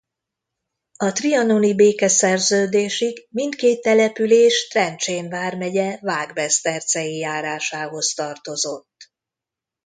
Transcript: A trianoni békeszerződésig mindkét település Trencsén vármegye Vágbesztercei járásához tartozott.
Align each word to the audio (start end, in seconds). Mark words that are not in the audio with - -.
A 0.97 1.11
trianoni 1.11 1.75
békeszerződésig 1.75 3.27
mindkét 3.29 3.81
település 3.81 4.67
Trencsén 4.67 5.29
vármegye 5.29 5.97
Vágbesztercei 6.01 7.17
járásához 7.17 8.13
tartozott. 8.13 9.11